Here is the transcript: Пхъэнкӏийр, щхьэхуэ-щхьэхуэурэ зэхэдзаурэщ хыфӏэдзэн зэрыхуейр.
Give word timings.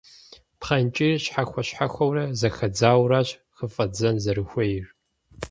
Пхъэнкӏийр, 0.59 1.17
щхьэхуэ-щхьэхуэурэ 1.23 2.23
зэхэдзаурэщ 2.39 3.29
хыфӏэдзэн 3.55 4.15
зэрыхуейр. 4.23 4.85